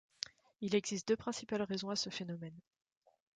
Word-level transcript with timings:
Il 0.61 0.73
existe 0.73 1.07
deux 1.07 1.15
principales 1.15 1.61
raisons 1.61 1.91
à 1.91 1.95
ce 1.95 2.09
phénomène. 2.09 2.59